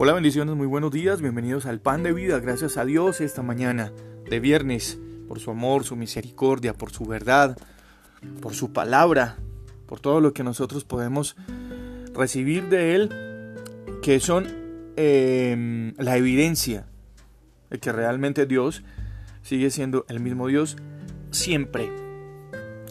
Hola 0.00 0.12
bendiciones, 0.12 0.54
muy 0.54 0.68
buenos 0.68 0.92
días, 0.92 1.20
bienvenidos 1.20 1.66
al 1.66 1.80
Pan 1.80 2.04
de 2.04 2.12
Vida, 2.12 2.38
gracias 2.38 2.76
a 2.76 2.84
Dios 2.84 3.20
esta 3.20 3.42
mañana 3.42 3.92
de 4.30 4.38
viernes, 4.38 4.96
por 5.26 5.40
su 5.40 5.50
amor, 5.50 5.82
su 5.82 5.96
misericordia, 5.96 6.72
por 6.72 6.92
su 6.92 7.04
verdad, 7.04 7.58
por 8.40 8.54
su 8.54 8.72
palabra, 8.72 9.38
por 9.86 9.98
todo 9.98 10.20
lo 10.20 10.32
que 10.32 10.44
nosotros 10.44 10.84
podemos 10.84 11.34
recibir 12.14 12.68
de 12.68 12.94
Él, 12.94 13.10
que 14.00 14.20
son 14.20 14.46
em, 14.94 15.94
la 15.98 16.16
evidencia 16.16 16.86
de 17.68 17.80
que 17.80 17.90
realmente 17.90 18.46
Dios 18.46 18.84
sigue 19.42 19.68
siendo 19.68 20.06
el 20.08 20.20
mismo 20.20 20.46
Dios 20.46 20.76
siempre, 21.32 21.90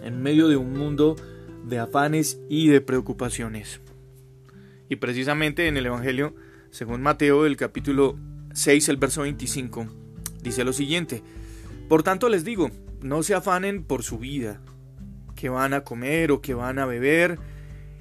en 0.04 0.22
medio 0.22 0.50
de 0.50 0.58
un 0.58 0.74
mundo 0.74 1.16
de 1.64 1.80
afanes 1.80 2.38
y 2.50 2.68
de 2.68 2.82
preocupaciones. 2.82 3.80
Y 4.90 4.98
precisamente 4.98 5.70
en 5.70 5.78
el 5.78 5.86
Evangelio 5.86 6.36
según 6.72 7.02
Mateo 7.02 7.46
el 7.46 7.58
capítulo 7.58 8.18
6, 8.54 8.90
el 8.90 8.98
verso 8.98 9.22
25, 9.22 9.88
dice 10.42 10.64
lo 10.64 10.74
siguiente, 10.74 11.24
Por 11.88 12.04
tanto 12.04 12.30
les 12.30 12.44
digo, 12.44 12.72
no 13.02 13.24
se 13.24 13.36
afanen 13.36 13.84
por 13.84 14.04
su 14.04 14.18
vida, 14.18 14.60
que 15.36 15.50
van 15.50 15.74
a 15.74 15.84
comer 15.84 16.32
o 16.32 16.42
que 16.42 16.54
van 16.54 16.80
a 16.80 16.86
beber, 16.86 17.40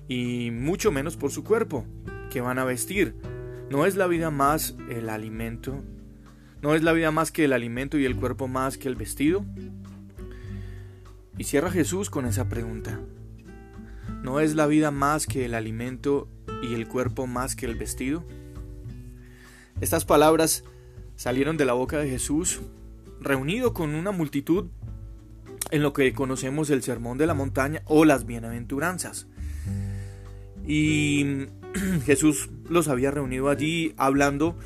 y 0.08 0.50
mucho 0.50 0.92
menos 0.92 1.16
por 1.16 1.30
su 1.30 1.44
cuerpo, 1.44 1.84
que 2.30 2.40
van 2.40 2.58
a 2.58 2.64
vestir. 2.64 3.16
¿No 3.70 3.86
es 3.86 3.96
la 3.96 4.06
vida 4.06 4.30
más 4.30 4.76
el 4.90 5.08
alimento? 5.08 5.82
¿No 6.62 6.74
es 6.74 6.82
la 6.82 6.92
vida 6.92 7.10
más 7.10 7.32
que 7.32 7.44
el 7.44 7.52
alimento 7.52 7.98
y 7.98 8.04
el 8.04 8.16
cuerpo 8.16 8.48
más 8.48 8.78
que 8.78 8.88
el 8.88 8.96
vestido? 8.96 9.44
Y 11.38 11.44
cierra 11.44 11.70
Jesús 11.70 12.08
con 12.08 12.26
esa 12.26 12.48
pregunta. 12.48 13.00
¿No 14.22 14.40
es 14.40 14.54
la 14.54 14.66
vida 14.66 14.90
más 14.90 15.26
que 15.26 15.44
el 15.44 15.54
alimento 15.54 16.28
y 16.62 16.74
el 16.74 16.88
cuerpo 16.88 17.26
más 17.26 17.54
que 17.54 17.66
el 17.66 17.74
vestido? 17.74 18.24
Estas 19.80 20.06
palabras 20.06 20.64
salieron 21.16 21.58
de 21.58 21.66
la 21.66 21.74
boca 21.74 21.98
de 21.98 22.08
Jesús, 22.08 22.62
reunido 23.20 23.74
con 23.74 23.94
una 23.94 24.10
multitud 24.10 24.66
en 25.70 25.82
lo 25.82 25.92
que 25.92 26.14
conocemos 26.14 26.70
el 26.70 26.82
Sermón 26.82 27.18
de 27.18 27.26
la 27.26 27.34
Montaña 27.34 27.82
o 27.84 28.06
las 28.06 28.24
Bienaventuranzas. 28.24 29.26
Y 30.66 31.46
Jesús 32.06 32.48
los 32.70 32.88
había 32.88 33.10
reunido 33.10 33.50
allí 33.50 33.92
hablando 33.98 34.56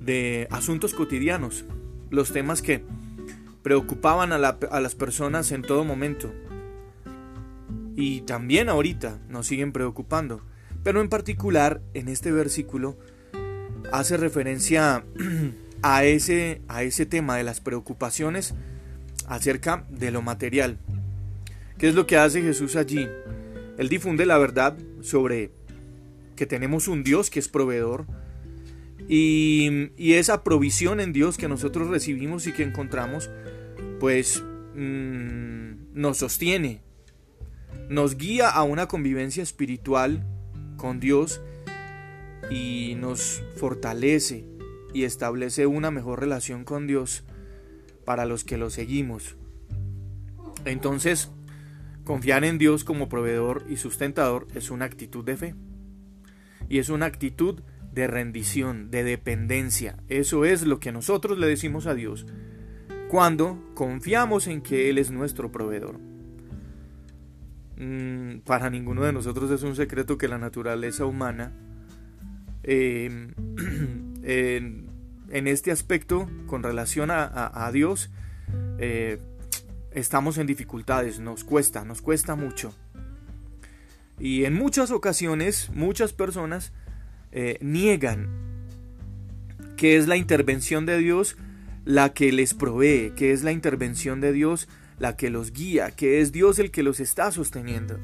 de 0.00 0.48
asuntos 0.50 0.92
cotidianos, 0.92 1.64
los 2.10 2.32
temas 2.32 2.60
que 2.60 2.84
preocupaban 3.62 4.32
a, 4.32 4.36
a, 4.36 4.80
las 4.80 4.94
personas 4.96 5.52
en 5.52 5.62
todo 5.62 5.84
momento. 5.84 6.32
Y 7.94 8.22
también 8.22 8.68
ahorita 8.68 9.20
nos 9.28 9.46
siguen 9.46 9.70
preocupando. 9.72 10.42
Pero 10.82 11.00
en 11.00 11.08
particular 11.08 11.80
en 11.94 12.08
este 12.08 12.32
versículo 12.32 12.96
hace 13.92 14.16
referencia 14.16 15.04
a 15.82 16.04
ese, 16.04 16.60
a 16.68 16.82
ese 16.82 17.06
tema 17.06 17.36
de 17.36 17.44
las 17.44 17.60
preocupaciones 17.60 18.54
acerca 19.26 19.84
de 19.90 20.10
lo 20.10 20.22
material. 20.22 20.78
¿Qué 21.78 21.88
es 21.88 21.94
lo 21.94 22.06
que 22.06 22.16
hace 22.16 22.42
Jesús 22.42 22.76
allí? 22.76 23.08
Él 23.76 23.88
difunde 23.88 24.26
la 24.26 24.38
verdad 24.38 24.76
sobre 25.00 25.52
que 26.34 26.46
tenemos 26.46 26.88
un 26.88 27.04
Dios 27.04 27.30
que 27.30 27.38
es 27.38 27.48
proveedor 27.48 28.06
y, 29.08 29.90
esa 29.98 30.42
provisión 30.42 31.00
en 31.00 31.12
Dios 31.12 31.38
que 31.38 31.48
nosotros 31.48 31.88
recibimos 31.88 32.46
y 32.46 32.52
que 32.52 32.62
encontramos, 32.62 33.30
pues 34.00 34.42
mm, 34.74 35.94
nos 35.94 36.18
sostiene, 36.18 36.80
nos 37.88 38.16
guía 38.16 38.50
a 38.50 38.62
una 38.64 38.88
convivencia 38.88 39.42
espiritual 39.42 40.26
con 40.76 41.00
Dios 41.00 41.40
y 42.50 42.94
nos 42.98 43.42
fortalece 43.56 44.44
y 44.94 45.04
establece 45.04 45.66
una 45.66 45.90
mejor 45.90 46.20
relación 46.20 46.64
con 46.64 46.86
Dios 46.86 47.24
para 48.04 48.24
los 48.24 48.44
que 48.44 48.56
lo 48.56 48.70
seguimos. 48.70 49.36
Entonces, 50.64 51.30
confiar 52.04 52.44
en 52.44 52.58
Dios 52.58 52.84
como 52.84 53.08
proveedor 53.08 53.64
y 53.68 53.76
sustentador 53.76 54.46
es 54.54 54.70
una 54.70 54.86
actitud 54.86 55.24
de 55.24 55.36
fe. 55.36 55.54
Y 56.68 56.78
es 56.78 56.88
una 56.88 57.06
actitud 57.06 57.62
de 57.92 58.06
rendición, 58.06 58.90
de 58.90 59.04
dependencia. 59.04 59.96
Eso 60.08 60.44
es 60.44 60.62
lo 60.62 60.80
que 60.80 60.92
nosotros 60.92 61.38
le 61.38 61.46
decimos 61.46 61.86
a 61.86 61.94
Dios 61.94 62.26
cuando 63.08 63.58
confiamos 63.74 64.46
en 64.46 64.60
que 64.60 64.90
Él 64.90 64.98
es 64.98 65.10
nuestro 65.10 65.50
proveedor. 65.50 65.98
Mm, 67.76 68.40
para 68.40 68.70
ninguno 68.70 69.02
de 69.04 69.12
nosotros 69.12 69.50
es 69.50 69.62
un 69.62 69.76
secreto 69.76 70.18
que 70.18 70.28
la 70.28 70.38
naturaleza 70.38 71.06
humana 71.06 71.52
Em, 72.62 73.34
en, 74.22 75.46
este 75.46 75.70
aspecto 75.70 76.28
con 76.46 76.62
relación 76.62 77.10
a, 77.10 77.70
Dios 77.72 78.10
eh, 78.78 79.18
estamos 79.92 80.38
en 80.38 80.46
dificultades, 80.46 81.20
nos 81.20 81.44
cuesta, 81.44 81.84
nos 81.84 82.02
cuesta 82.02 82.34
mucho. 82.34 82.74
Y 84.18 84.44
en 84.44 84.54
muchas 84.54 84.90
ocasiones 84.90 85.70
muchas 85.72 86.12
personas 86.12 86.72
eh, 87.30 87.58
niegan 87.60 88.28
que 89.76 89.96
es 89.96 90.08
la 90.08 90.16
intervención 90.16 90.86
de 90.86 90.98
Dios 90.98 91.36
la 91.84 92.12
que 92.12 92.32
les 92.32 92.52
provee, 92.52 93.12
que 93.16 93.32
es 93.32 93.44
la 93.44 93.52
intervención 93.52 94.20
de 94.20 94.32
Dios 94.32 94.68
la 94.98 95.16
que 95.16 95.30
los 95.30 95.52
guía, 95.52 95.92
que 95.92 96.20
es 96.20 96.32
Dios 96.32 96.58
el 96.58 96.70
que 96.70 96.82
los 96.82 97.00
está 97.00 97.30
sosteniendo. 97.30 97.98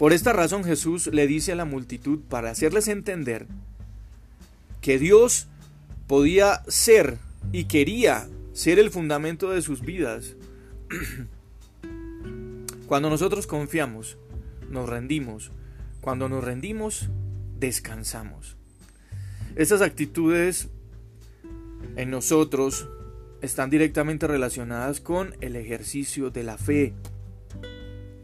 Por 0.00 0.14
esta 0.14 0.32
razón 0.32 0.64
Jesús 0.64 1.08
le 1.08 1.26
dice 1.26 1.52
a 1.52 1.56
la 1.56 1.66
multitud 1.66 2.20
para 2.20 2.48
hacerles 2.48 2.88
entender 2.88 3.46
que 4.80 4.98
Dios 4.98 5.46
podía 6.06 6.62
ser 6.68 7.18
y 7.52 7.64
quería 7.64 8.26
ser 8.54 8.78
el 8.78 8.90
fundamento 8.90 9.50
de 9.50 9.60
sus 9.60 9.82
vidas. 9.82 10.36
Cuando 12.86 13.10
nosotros 13.10 13.46
confiamos, 13.46 14.16
nos 14.70 14.88
rendimos. 14.88 15.52
Cuando 16.00 16.30
nos 16.30 16.44
rendimos, 16.44 17.10
descansamos. 17.58 18.56
Estas 19.54 19.82
actitudes 19.82 20.70
en 21.96 22.10
nosotros 22.10 22.88
están 23.42 23.68
directamente 23.68 24.26
relacionadas 24.26 24.98
con 25.02 25.34
el 25.42 25.56
ejercicio 25.56 26.30
de 26.30 26.42
la 26.42 26.56
fe. 26.56 26.94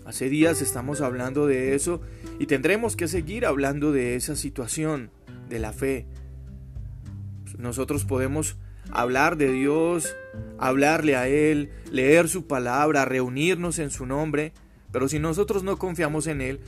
Hace 0.06 0.28
días 0.28 0.62
estamos 0.62 1.00
hablando 1.00 1.49
de 1.49 1.75
eso 1.75 2.00
y 2.39 2.47
tendremos 2.47 2.94
que 2.94 3.09
seguir 3.09 3.44
hablando 3.44 3.91
de 3.91 4.15
esa 4.15 4.37
situación, 4.37 5.11
de 5.49 5.59
la 5.59 5.72
fe. 5.72 6.06
Nosotros 7.59 8.05
podemos 8.05 8.56
hablar 8.93 9.37
de 9.37 9.50
Dios, 9.50 10.15
hablarle 10.59 11.16
a 11.16 11.27
Él, 11.27 11.71
leer 11.91 12.28
su 12.28 12.47
palabra, 12.47 13.05
reunirnos 13.05 13.81
en 13.81 13.91
su 13.91 14.06
nombre, 14.06 14.53
pero 14.93 15.09
si 15.09 15.19
nosotros 15.19 15.65
no 15.65 15.77
confiamos 15.77 16.28
en 16.28 16.41
Él, 16.41 16.61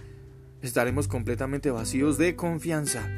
estaremos 0.61 1.07
completamente 1.07 1.71
vacíos 1.71 2.19
de 2.19 2.35
confianza. 2.35 3.09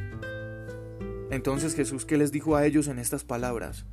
Entonces 1.31 1.75
Jesús, 1.75 2.05
¿qué 2.05 2.19
les 2.19 2.31
dijo 2.31 2.57
a 2.57 2.67
ellos 2.67 2.89
en 2.89 2.99
estas 2.99 3.25
palabras? 3.25 3.87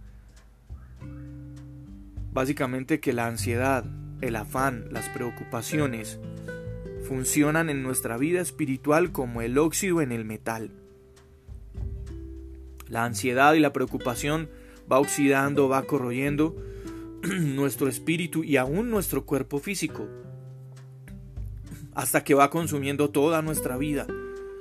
Básicamente 2.33 2.99
que 2.99 3.13
la 3.13 3.27
ansiedad, 3.27 3.85
el 4.21 4.35
afán, 4.35 4.85
las 4.91 5.09
preocupaciones, 5.09 6.19
funcionan 7.07 7.69
en 7.69 7.83
nuestra 7.83 8.17
vida 8.17 8.41
espiritual 8.41 9.11
como 9.11 9.41
el 9.41 9.57
óxido 9.57 10.01
en 10.01 10.11
el 10.11 10.25
metal. 10.25 10.71
La 12.89 13.05
ansiedad 13.05 13.53
y 13.53 13.59
la 13.59 13.73
preocupación 13.73 14.49
va 14.91 14.99
oxidando, 14.99 15.69
va 15.69 15.83
corroyendo 15.83 16.55
nuestro 17.23 17.87
espíritu 17.87 18.43
y 18.43 18.57
aún 18.57 18.89
nuestro 18.89 19.25
cuerpo 19.25 19.59
físico, 19.59 20.07
hasta 21.93 22.23
que 22.23 22.33
va 22.33 22.49
consumiendo 22.49 23.09
toda 23.09 23.41
nuestra 23.41 23.77
vida, 23.77 24.07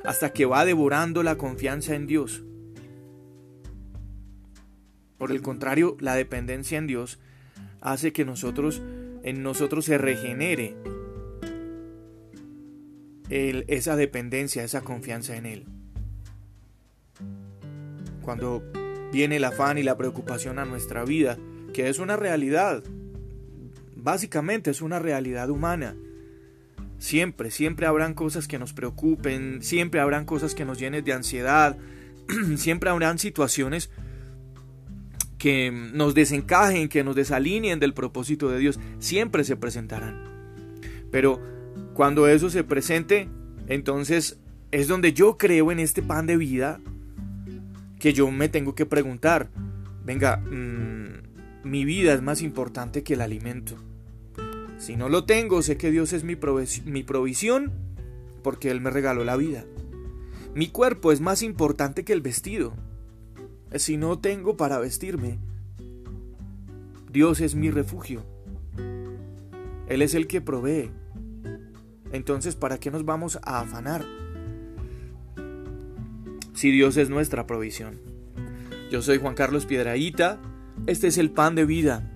hasta 0.05 0.33
que 0.33 0.47
va 0.47 0.65
devorando 0.65 1.23
la 1.23 1.37
confianza 1.37 1.95
en 1.95 2.07
Dios. 2.07 2.43
Por 5.19 5.31
el 5.31 5.43
contrario, 5.43 5.97
la 6.01 6.15
dependencia 6.15 6.79
en 6.79 6.87
Dios 6.87 7.19
hace 7.81 8.13
que 8.13 8.25
nosotros 8.25 8.83
en 9.27 9.43
nosotros 9.43 9.85
se 9.85 9.99
regenere 9.99 10.77
esa 13.29 13.97
dependencia, 13.97 14.63
esa 14.63 14.83
confianza 14.83 15.37
en 15.37 15.47
Él. 15.47 15.65
Cuando 18.23 18.63
viene 19.13 19.37
el 19.37 19.45
afán 19.45 19.79
y 19.79 19.83
la 19.83 19.97
preocupación 19.97 20.61
a 20.61 20.65
nuestra 20.65 21.05
vida, 21.05 21.39
que 21.75 21.89
es 21.89 21.99
una 21.99 22.15
realidad, 22.17 22.85
básicamente 23.97 24.71
es 24.71 24.81
una 24.81 25.01
realidad 25.01 25.51
humana. 25.51 25.97
Siempre, 26.99 27.51
siempre 27.51 27.87
habrán 27.87 28.15
cosas 28.15 28.47
que 28.47 28.61
nos 28.61 28.73
preocupen, 28.73 29.61
siempre 29.61 29.99
habrán 29.99 30.25
cosas 30.25 30.55
que 30.55 30.65
nos 30.65 30.79
llenen 30.79 31.05
de 31.05 31.13
ansiedad, 31.13 31.77
siempre 32.57 32.91
habrán 32.91 33.19
situaciones 33.19 33.91
que 35.39 35.71
nos 35.71 36.15
desencajen, 36.15 36.89
que 36.89 37.05
nos 37.05 37.17
desalineen 37.17 37.79
del 37.79 37.95
propósito 37.95 38.49
de 38.49 38.59
Dios, 38.59 38.81
siempre 38.99 39.45
se 39.45 39.57
presentarán. 39.57 40.23
Pero 41.11 41.41
cuando 41.95 42.27
eso 42.29 42.51
se 42.51 42.65
presente, 42.65 43.29
entonces 43.69 44.39
es 44.71 44.89
donde 44.89 45.13
yo 45.13 45.39
creo 45.39 45.73
en 45.73 45.79
este 45.79 46.03
pan 46.03 46.27
de 46.27 46.37
vida, 46.37 46.81
que 47.99 48.13
yo 48.13 48.31
me 48.31 48.49
tengo 48.49 48.75
que 48.75 48.87
preguntar, 48.87 49.51
venga, 50.05 50.37
mm, 50.37 51.69
mi 51.69 51.85
vida 51.85 52.15
es 52.15 52.23
más 52.23 52.43
importante 52.43 53.03
que 53.03 53.15
el 53.15 53.21
alimento. 53.21 53.77
Si 54.79 54.97
no 54.97 55.09
lo 55.09 55.25
tengo, 55.25 55.63
sé 55.63 55.77
que 55.77 55.91
Dios 55.91 56.13
es 56.13 56.23
mi, 56.23 56.37
mi 56.85 57.03
provisión 57.03 57.73
porque 58.43 58.71
Él 58.71 58.81
me 58.81 58.91
regaló 58.91 59.25
la 59.25 59.37
vida. 59.37 59.65
Mi 60.55 60.69
cuerpo 60.69 61.13
es 61.13 61.21
más 61.21 61.43
importante 61.43 62.05
que 62.05 62.13
el 62.13 62.21
vestido. 62.21 62.75
Si 63.75 63.97
no 63.97 64.19
tengo 64.19 64.57
para 64.57 64.79
vestirme, 64.79 65.39
Dios 67.11 67.41
es 67.41 67.55
mi 67.55 67.71
refugio. 67.71 68.25
Él 69.89 70.03
es 70.03 70.15
el 70.15 70.27
que 70.27 70.41
provee. 70.41 70.91
Entonces, 72.13 72.57
¿para 72.57 72.79
qué 72.79 72.91
nos 72.91 73.05
vamos 73.05 73.39
a 73.43 73.61
afanar? 73.61 74.05
Si 76.55 76.71
Dios 76.71 76.97
es 76.97 77.11
nuestra 77.11 77.47
provisión. 77.47 78.01
Yo 78.91 79.03
soy 79.03 79.19
Juan 79.19 79.35
Carlos 79.35 79.67
Piedraíta. 79.67 80.39
Este 80.87 81.09
es 81.09 81.19
el 81.19 81.31
pan 81.31 81.55
de 81.55 81.65
vida. 81.65 82.11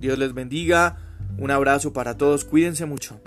Dios 0.00 0.18
les 0.18 0.34
bendiga. 0.34 0.98
Un 1.38 1.50
abrazo 1.50 1.92
para 1.92 2.16
todos. 2.16 2.44
Cuídense 2.44 2.86
mucho. 2.86 3.20